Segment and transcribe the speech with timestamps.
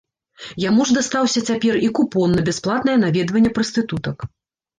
[0.61, 4.29] Яму ж дастаўся цяпер і купон на бясплатнае наведванне прастытутак.